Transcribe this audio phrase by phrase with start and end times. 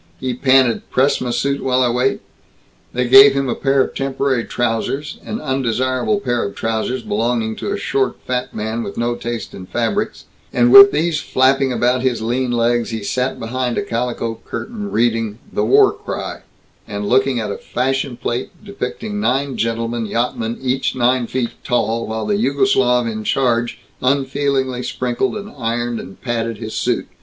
[0.19, 2.21] He panted "Press m' suit while I wait?"
[2.91, 7.71] They gave him a pair of temporary trousers, an undesirable pair of trousers belonging to
[7.71, 12.19] a short fat man with no taste in fabrics, and with these flapping about his
[12.19, 16.41] lean legs, he sat behind a calico curtain, reading The War Cry
[16.87, 22.25] and looking at a "fashion plate" depicting nine gentlemen yachtsmen each nine feet tall, while
[22.25, 27.07] the Jugoslav in charge unfeelingly sprinkled and ironed and patted his suit.